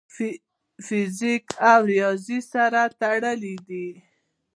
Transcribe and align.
فزیک 0.85 1.45
او 1.71 1.79
ریاضي 1.91 2.39
سره 2.51 2.81
تړلي 2.99 3.55
دي. 3.67 3.87